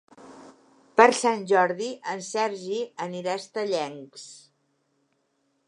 Per 1.01 1.05
Sant 1.17 1.43
Jordi 1.51 1.89
en 2.13 2.23
Sergi 2.29 2.79
anirà 3.07 3.35
a 3.37 3.43
Estellencs. 3.43 4.25